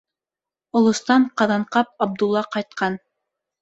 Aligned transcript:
—Олостан 0.79 1.29
Ҡаҙанҡап 1.43 1.95
Абдулла 2.09 2.47
ҡайтҡан. 2.59 3.03